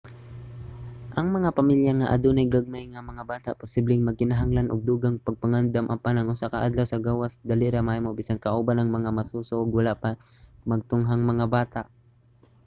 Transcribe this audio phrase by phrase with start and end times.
[1.19, 6.15] ang mga pamilya nga adunay gagmay nga mga bata posibleng magkinahanglan og dugang pagpangandam apan
[6.17, 9.71] ang usa ka adlaw sa gawas dali ra mahimo bisan kauban ang mga masuso ug
[9.79, 10.09] wala pa
[10.69, 11.81] magtunghang mga bata